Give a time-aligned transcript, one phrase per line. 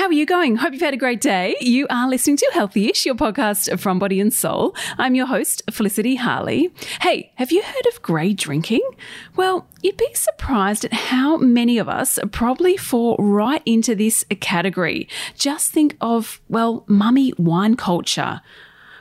[0.00, 0.56] How are you going?
[0.56, 1.56] Hope you've had a great day.
[1.60, 4.74] You are listening to Healthyish, your podcast from Body and Soul.
[4.96, 6.72] I'm your host, Felicity Harley.
[7.02, 8.80] Hey, have you heard of grey drinking?
[9.36, 15.06] Well, you'd be surprised at how many of us probably fall right into this category.
[15.34, 18.40] Just think of, well, mummy wine culture.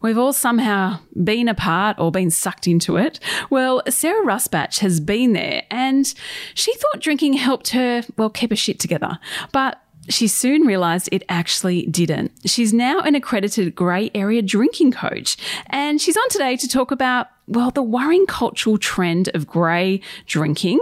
[0.00, 3.18] We've all somehow been a part or been sucked into it.
[3.50, 6.14] Well, Sarah Rusbatch has been there and
[6.54, 9.18] she thought drinking helped her, well, keep her shit together.
[9.50, 12.32] But she soon realised it actually didn't.
[12.44, 15.36] She's now an accredited grey area drinking coach,
[15.68, 20.80] and she's on today to talk about, well, the worrying cultural trend of grey drinking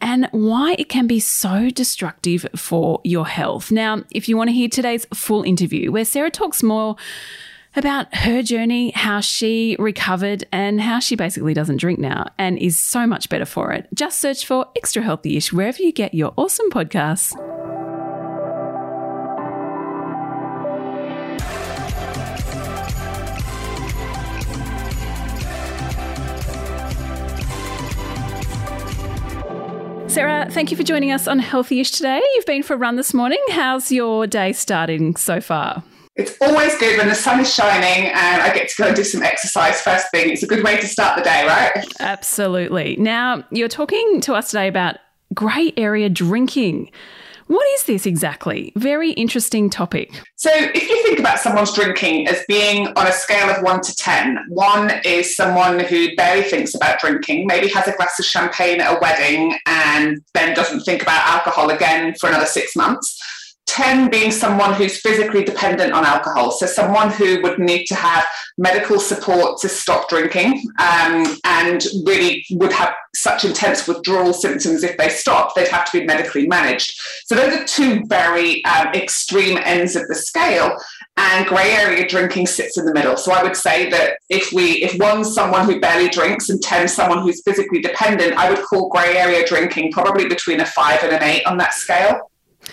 [0.00, 3.70] and why it can be so destructive for your health.
[3.70, 6.96] Now, if you want to hear today's full interview, where Sarah talks more
[7.76, 12.78] about her journey, how she recovered, and how she basically doesn't drink now and is
[12.78, 13.88] so much better for it.
[13.92, 17.34] Just search for Extra Healthyish wherever you get your awesome podcasts.
[30.14, 32.22] Sarah, thank you for joining us on Healthyish today.
[32.36, 33.40] You've been for a run this morning.
[33.50, 35.82] How's your day starting so far?
[36.14, 39.02] It's always good when the sun is shining and I get to go and do
[39.02, 40.30] some exercise first thing.
[40.30, 41.84] It's a good way to start the day, right?
[41.98, 42.94] Absolutely.
[42.94, 44.98] Now, you're talking to us today about
[45.34, 46.92] grey area drinking.
[47.46, 48.72] What is this exactly?
[48.76, 50.10] Very interesting topic.
[50.36, 53.94] So, if you think about someone's drinking as being on a scale of one to
[53.94, 58.80] 10, one is someone who barely thinks about drinking, maybe has a glass of champagne
[58.80, 63.18] at a wedding and then doesn't think about alcohol again for another six months.
[63.74, 66.52] 10 being someone who's physically dependent on alcohol.
[66.52, 68.24] So, someone who would need to have
[68.56, 74.96] medical support to stop drinking um, and really would have such intense withdrawal symptoms if
[74.96, 76.96] they stopped, they'd have to be medically managed.
[77.26, 80.76] So, those are two very um, extreme ends of the scale.
[81.16, 83.16] And grey area drinking sits in the middle.
[83.16, 86.86] So, I would say that if we, if one's someone who barely drinks and 10
[86.86, 91.12] someone who's physically dependent, I would call grey area drinking probably between a five and
[91.12, 92.30] an eight on that scale.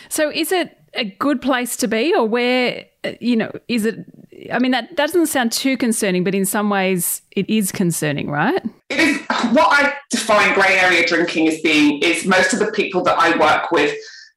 [0.08, 2.86] So, is it a good place to be or where
[3.20, 4.06] you know is it
[4.52, 8.30] i mean that, that doesn't sound too concerning but in some ways it is concerning
[8.30, 9.22] right it is
[9.54, 13.38] what i define grey area drinking as being is most of the people that i
[13.38, 13.96] work with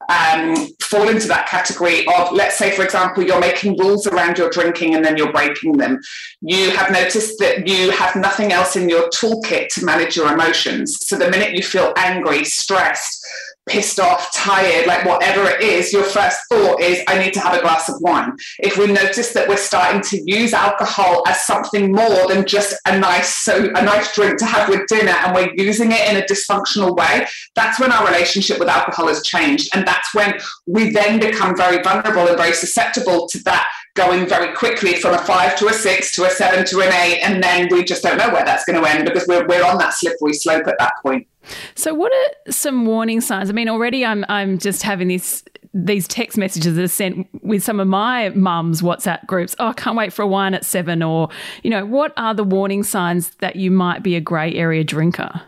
[0.09, 4.50] um, fall into that category of, let's say, for example, you're making rules around your
[4.50, 6.00] drinking and then you're breaking them.
[6.41, 10.98] You have noticed that you have nothing else in your toolkit to manage your emotions.
[11.06, 13.25] So the minute you feel angry, stressed,
[13.67, 17.55] pissed off, tired, like whatever it is, your first thought is, I need to have
[17.55, 18.33] a glass of wine.
[18.59, 22.99] If we notice that we're starting to use alcohol as something more than just a
[22.99, 26.27] nice so a nice drink to have with dinner and we're using it in a
[26.27, 29.71] dysfunctional way, that's when our relationship with alcohol has changed.
[29.75, 34.55] And that's when we then become very vulnerable and very susceptible to that going very
[34.55, 37.21] quickly from a five to a six to a seven to an eight.
[37.21, 39.79] And then we just don't know where that's going to end because we're, we're on
[39.79, 41.27] that slippery slope at that point.
[41.75, 43.50] So, what are some warning signs?
[43.50, 45.44] I mean, already I'm I'm just having this
[45.75, 49.56] these text messages that are sent with some of my mum's WhatsApp groups.
[49.59, 51.28] Oh, I can't wait for a wine at seven, or
[51.62, 55.43] you know, what are the warning signs that you might be a grey area drinker?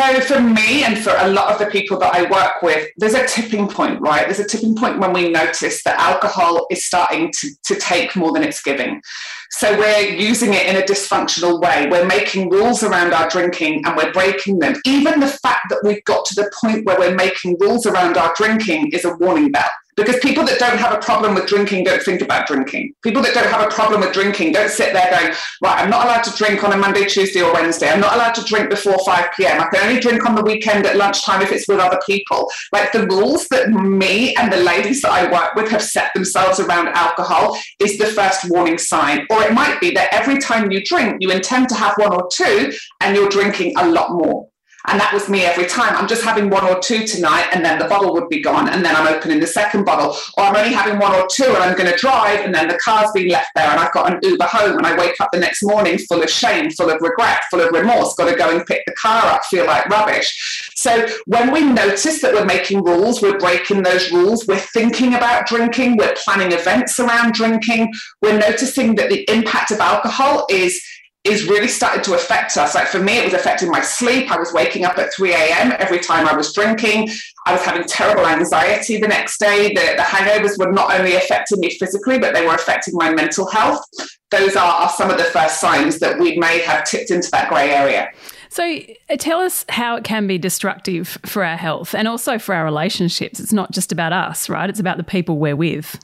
[0.00, 3.12] So, for me and for a lot of the people that I work with, there's
[3.12, 4.24] a tipping point, right?
[4.24, 8.32] There's a tipping point when we notice that alcohol is starting to, to take more
[8.32, 9.02] than it's giving.
[9.50, 11.86] So we're using it in a dysfunctional way.
[11.90, 14.80] We're making rules around our drinking and we're breaking them.
[14.86, 18.32] Even the fact that we've got to the point where we're making rules around our
[18.34, 19.68] drinking is a warning bell.
[20.00, 22.94] Because people that don't have a problem with drinking don't think about drinking.
[23.02, 26.06] People that don't have a problem with drinking don't sit there going, right, I'm not
[26.06, 27.90] allowed to drink on a Monday, Tuesday, or Wednesday.
[27.90, 29.60] I'm not allowed to drink before 5 p.m.
[29.60, 32.50] I can only drink on the weekend at lunchtime if it's with other people.
[32.72, 36.60] Like the rules that me and the ladies that I work with have set themselves
[36.60, 39.26] around alcohol is the first warning sign.
[39.28, 42.26] Or it might be that every time you drink, you intend to have one or
[42.32, 44.49] two and you're drinking a lot more.
[44.86, 45.94] And that was me every time.
[45.96, 48.84] I'm just having one or two tonight, and then the bottle would be gone, and
[48.84, 50.16] then I'm opening the second bottle.
[50.36, 52.78] Or I'm only having one or two, and I'm going to drive, and then the
[52.82, 55.38] car's been left there, and I've got an Uber home, and I wake up the
[55.38, 58.64] next morning full of shame, full of regret, full of remorse, got to go and
[58.66, 60.70] pick the car up, feel like rubbish.
[60.74, 65.46] So when we notice that we're making rules, we're breaking those rules, we're thinking about
[65.46, 67.92] drinking, we're planning events around drinking,
[68.22, 70.82] we're noticing that the impact of alcohol is
[71.24, 72.74] is really started to affect us.
[72.74, 74.30] Like for me, it was affecting my sleep.
[74.30, 75.72] I was waking up at 3 a.m.
[75.78, 77.10] every time I was drinking.
[77.46, 79.68] I was having terrible anxiety the next day.
[79.68, 83.46] The, the hangovers were not only affecting me physically, but they were affecting my mental
[83.50, 83.84] health.
[84.30, 87.50] Those are, are some of the first signs that we may have tipped into that
[87.50, 88.10] grey area.
[88.48, 88.78] So
[89.10, 92.64] uh, tell us how it can be destructive for our health and also for our
[92.64, 93.40] relationships.
[93.40, 94.70] It's not just about us, right?
[94.70, 96.00] It's about the people we're with.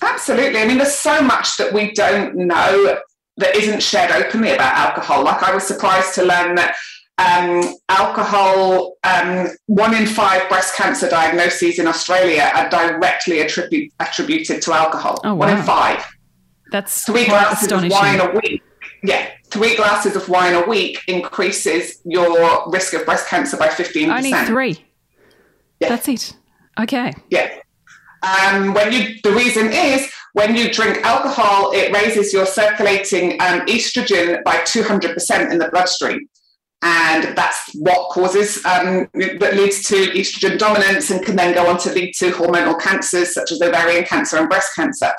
[0.00, 0.60] Absolutely.
[0.60, 2.98] I mean, there's so much that we don't know
[3.38, 5.24] that isn't shared openly about alcohol.
[5.24, 6.76] Like I was surprised to learn that
[7.18, 14.62] um, alcohol, um, one in five breast cancer diagnoses in Australia are directly attribute, attributed
[14.62, 15.20] to alcohol.
[15.24, 15.46] Oh, wow.
[15.46, 16.04] One in five.
[16.70, 18.62] That's three glasses of wine a week.
[19.02, 24.16] Yeah, three glasses of wine a week increases your risk of breast cancer by 15%.
[24.16, 24.84] Only three.
[25.80, 25.88] Yeah.
[25.88, 26.36] That's it.
[26.78, 27.14] Okay.
[27.30, 27.50] Yeah.
[28.22, 33.66] Um, when you, the reason is when you drink alcohol, it raises your circulating um,
[33.66, 36.28] estrogen by 200% in the bloodstream.
[36.80, 41.76] And that's what causes, um, that leads to estrogen dominance and can then go on
[41.80, 45.10] to lead to hormonal cancers such as ovarian cancer and breast cancer.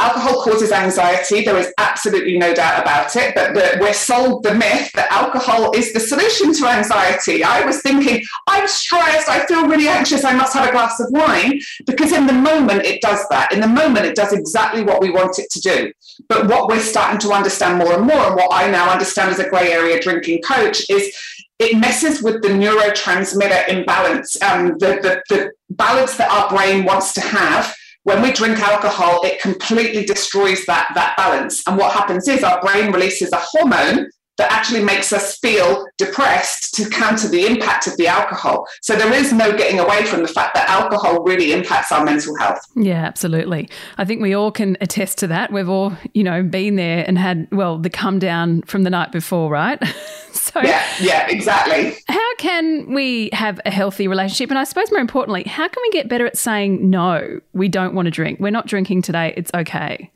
[0.00, 1.44] Alcohol causes anxiety.
[1.44, 3.34] There is absolutely no doubt about it.
[3.34, 7.42] But the, we're sold the myth that alcohol is the solution to anxiety.
[7.42, 9.28] I was thinking, I'm stressed.
[9.28, 10.24] I feel really anxious.
[10.24, 11.58] I must have a glass of wine.
[11.86, 13.52] Because in the moment, it does that.
[13.52, 15.92] In the moment, it does exactly what we want it to do.
[16.28, 19.40] But what we're starting to understand more and more, and what I now understand as
[19.40, 21.12] a grey area drinking coach, is
[21.58, 27.12] it messes with the neurotransmitter imbalance, um, the, the, the balance that our brain wants
[27.14, 27.74] to have
[28.08, 31.62] when we drink alcohol, it completely destroys that, that balance.
[31.66, 36.72] And what happens is our brain releases a hormone that actually makes us feel depressed
[36.74, 38.66] to counter the impact of the alcohol.
[38.82, 42.36] So there is no getting away from the fact that alcohol really impacts our mental
[42.36, 42.60] health.
[42.76, 43.68] Yeah, absolutely.
[43.98, 45.52] I think we all can attest to that.
[45.52, 49.10] We've all, you know, been there and had, well, the come down from the night
[49.10, 49.82] before, right?
[50.32, 51.96] so Yeah, yeah, exactly.
[52.08, 54.50] How can we have a healthy relationship?
[54.50, 57.94] And I suppose more importantly, how can we get better at saying no, we don't
[57.94, 58.38] want to drink.
[58.38, 59.34] We're not drinking today.
[59.36, 60.12] It's okay.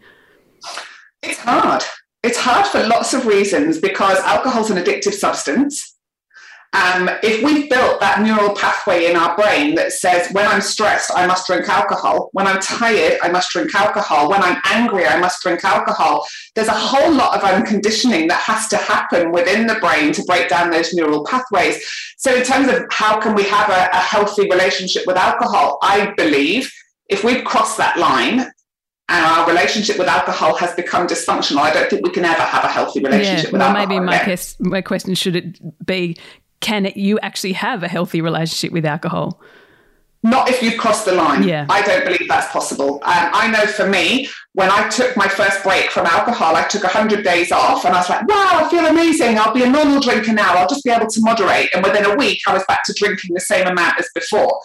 [1.22, 1.82] It's hard.
[2.22, 5.96] It's hard for lots of reasons because alcohol is an addictive substance.
[6.74, 11.10] Um, if we've built that neural pathway in our brain that says, when I'm stressed,
[11.14, 12.30] I must drink alcohol.
[12.32, 14.30] When I'm tired, I must drink alcohol.
[14.30, 16.26] When I'm angry, I must drink alcohol.
[16.54, 20.48] There's a whole lot of unconditioning that has to happen within the brain to break
[20.48, 21.84] down those neural pathways.
[22.16, 26.14] So, in terms of how can we have a, a healthy relationship with alcohol, I
[26.16, 26.72] believe
[27.10, 28.50] if we've crossed that line
[29.08, 32.64] and our relationship with alcohol has become dysfunctional, I don't think we can ever have
[32.64, 33.86] a healthy relationship yeah, with well, alcohol.
[33.88, 36.16] Maybe my, quest, my question should it be
[36.60, 39.40] can it, you actually have a healthy relationship with alcohol?
[40.24, 41.42] Not if you've crossed the line.
[41.42, 41.66] Yeah.
[41.68, 42.94] I don't believe that's possible.
[43.02, 46.84] Um, I know for me, when I took my first break from alcohol, I took
[46.84, 49.36] 100 days off and I was like, wow, I feel amazing.
[49.36, 50.54] I'll be a normal drinker now.
[50.54, 51.70] I'll just be able to moderate.
[51.74, 54.60] And within a week, I was back to drinking the same amount as before.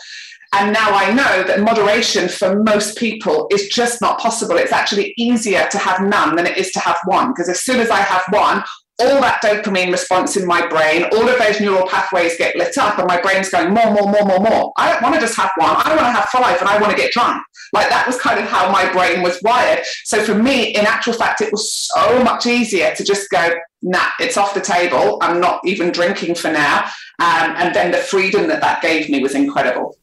[0.59, 4.57] And now I know that moderation for most people is just not possible.
[4.57, 7.27] It's actually easier to have none than it is to have one.
[7.30, 8.63] Because as soon as I have one,
[9.00, 12.98] all that dopamine response in my brain, all of those neural pathways get lit up,
[12.98, 14.74] and my brain's going more, more, more, more, more.
[14.78, 15.70] I don't want to just have one.
[15.70, 17.44] I want to have five, and I want to get drunk.
[17.74, 19.84] Like that was kind of how my brain was wired.
[20.06, 24.10] So for me, in actual fact, it was so much easier to just go, nah,
[24.20, 25.20] it's off the table.
[25.22, 26.86] I'm not even drinking for now.
[27.20, 29.98] Um, and then the freedom that that gave me was incredible.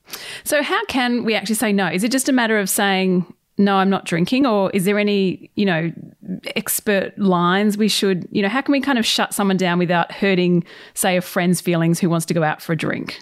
[0.44, 1.87] So, how can we actually say no?
[1.87, 4.46] Is it just a matter of saying, no, I'm not drinking?
[4.46, 5.92] Or is there any, you know,
[6.56, 10.10] expert lines we should, you know, how can we kind of shut someone down without
[10.12, 10.64] hurting,
[10.94, 13.20] say, a friend's feelings who wants to go out for a drink?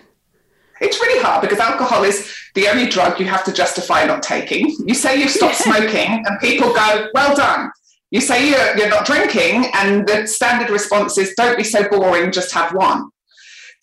[0.81, 4.75] It's really hard because alcohol is the only drug you have to justify not taking.
[4.87, 5.75] You say you've stopped yeah.
[5.79, 7.71] smoking, and people go, well done.
[8.11, 12.33] You say you're, you're not drinking, and the standard response is, don't be so boring,
[12.33, 13.11] just have one.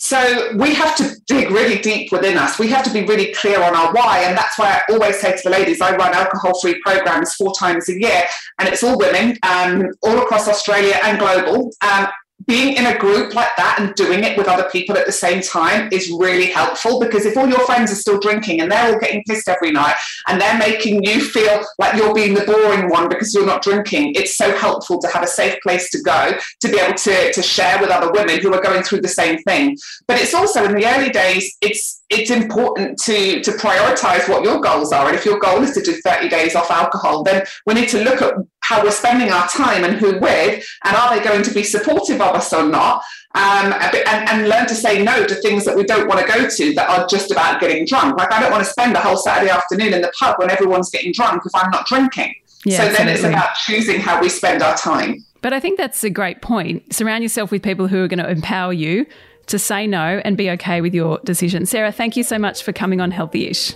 [0.01, 2.57] So we have to dig really deep within us.
[2.57, 4.23] We have to be really clear on our why.
[4.23, 7.53] And that's why I always say to the ladies, I run alcohol free programs four
[7.53, 8.23] times a year,
[8.59, 11.71] and it's all women um, all across Australia and global.
[11.81, 12.07] Um,
[12.45, 15.41] being in a group like that and doing it with other people at the same
[15.41, 18.99] time is really helpful because if all your friends are still drinking and they're all
[18.99, 19.95] getting pissed every night
[20.27, 24.13] and they're making you feel like you're being the boring one because you're not drinking,
[24.15, 26.31] it's so helpful to have a safe place to go
[26.61, 29.37] to be able to, to share with other women who are going through the same
[29.43, 29.77] thing.
[30.07, 34.59] But it's also in the early days, it's it's important to to prioritize what your
[34.59, 35.07] goals are.
[35.07, 38.03] And if your goal is to do 30 days off alcohol, then we need to
[38.03, 38.33] look at
[38.69, 42.21] how we're spending our time and who with, and are they going to be supportive
[42.21, 43.01] of us or not?
[43.33, 46.47] Um, and, and learn to say no to things that we don't want to go
[46.47, 48.17] to that are just about getting drunk.
[48.17, 50.91] Like I don't want to spend a whole Saturday afternoon in the pub when everyone's
[50.91, 52.35] getting drunk if I'm not drinking.
[52.65, 55.25] Yeah, so then it's about choosing how we spend our time.
[55.41, 56.93] But I think that's a great point.
[56.93, 59.05] Surround yourself with people who are going to empower you
[59.47, 61.65] to say no and be okay with your decision.
[61.65, 63.75] Sarah, thank you so much for coming on Healthyish.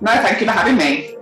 [0.00, 1.14] No, thank you for having me.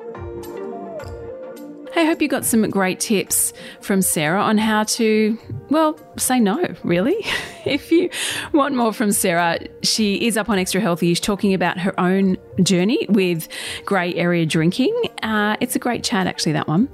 [1.97, 5.39] I hope you got some great tips from Sarah on how to,
[5.71, 7.17] well, say no, really.
[7.65, 8.11] if you
[8.53, 12.37] want more from Sarah, she is up on Extra Healthy She's talking about her own
[12.63, 13.49] journey with
[13.85, 14.95] grey area drinking.
[15.23, 16.89] Uh, it's a great chat, actually, that one.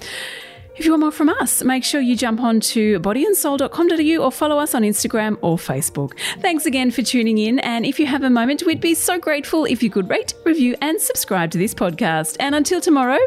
[0.77, 4.59] If you want more from us, make sure you jump on to bodyandsoul.com.au or follow
[4.59, 6.19] us on Instagram or Facebook.
[6.41, 7.61] Thanks again for tuning in.
[7.61, 10.75] And if you have a moment, we'd be so grateful if you could rate, review,
[10.81, 12.37] and subscribe to this podcast.
[12.41, 13.19] And until tomorrow,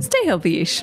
[0.00, 0.82] stay healthy ish.